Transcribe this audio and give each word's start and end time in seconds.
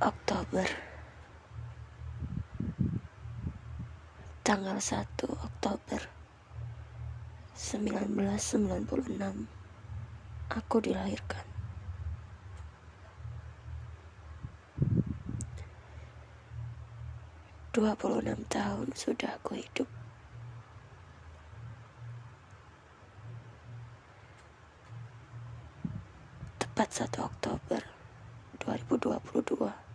Oktober. 0.00 0.64
Tanggal 4.40 4.80
1 4.80 5.04
Oktober 5.28 6.00
1996 7.52 8.80
aku 10.48 10.76
dilahirkan. 10.80 11.44
26 17.76 18.48
tahun 18.48 18.88
sudah 18.96 19.36
aku 19.36 19.60
hidup. 19.60 19.84
Tepat 26.56 26.88
1 26.88 27.20
Oktober 27.20 27.84
2022 28.64 29.89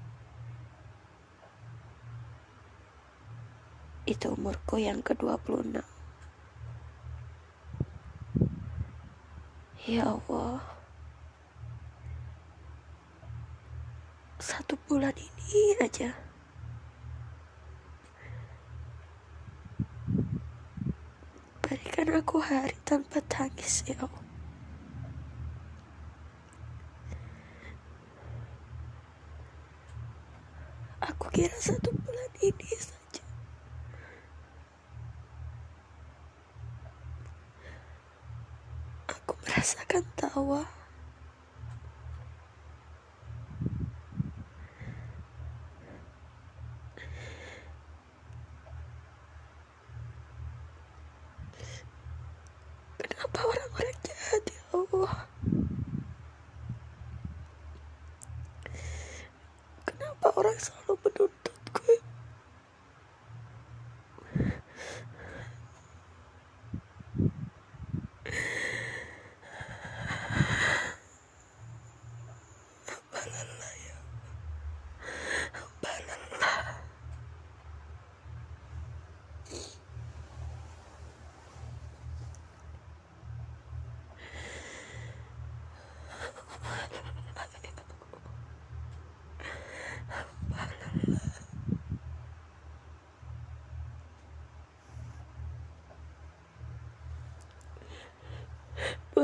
Itu 4.05 4.37
umurku 4.37 4.77
yang 4.77 5.01
ke-26. 5.01 5.81
Ya 9.89 10.05
Allah. 10.05 10.61
Satu 14.37 14.77
bulan 14.85 15.13
ini 15.17 15.77
aja. 15.81 16.13
Berikan 21.65 22.13
aku 22.13 22.37
hari 22.45 22.77
tanpa 22.85 23.25
tangis 23.25 23.81
ya 23.89 23.97
Allah. 24.05 24.25
Aku 31.09 31.25
kira 31.33 31.57
satu 31.57 31.89
bulan 31.89 32.31
ini 32.41 32.69
merasakan 39.55 40.03
tawa. 40.19 40.67
Kenapa 52.99 53.39
orang-orang 53.47 53.95
jahat 54.03 54.43
ya 54.43 54.63
Allah? 54.75 55.13
Kenapa 59.87 60.27
orang 60.35 60.59
selalu 60.59 60.99
menuntutku? 60.99 61.87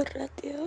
Berat 0.02 0.34
ya 0.42 0.58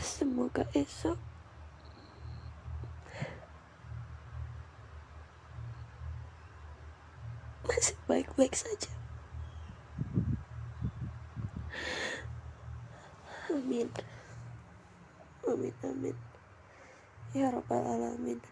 Semoga 0.00 0.64
esok 0.72 1.20
masih 7.68 7.96
baik-baik 8.08 8.56
saja. 8.56 8.99
Amin. 13.70 13.86
Amin 15.46 15.74
amin. 15.86 16.16
Ya 17.38 17.54
rabbal 17.54 17.86
alamin 17.86 18.42